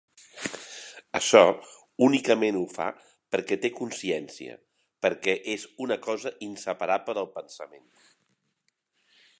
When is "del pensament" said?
7.21-7.87